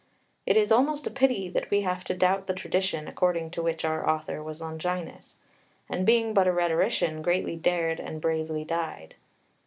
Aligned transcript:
It 0.47 0.57
is 0.57 0.71
almost 0.71 1.05
a 1.05 1.11
pity 1.11 1.47
that 1.49 1.69
we 1.69 1.81
have 1.81 2.03
to 2.05 2.15
doubt 2.15 2.47
the 2.47 2.55
tradition, 2.55 3.07
according 3.07 3.51
to 3.51 3.61
which 3.61 3.85
our 3.85 4.09
author 4.09 4.41
was 4.41 4.59
Longinus, 4.59 5.35
and, 5.87 6.07
being 6.07 6.33
but 6.33 6.47
a 6.47 6.51
rhetorician, 6.51 7.21
greatly 7.21 7.55
dared 7.55 7.99
and 7.99 8.19
bravely 8.19 8.65
died. 8.65 9.13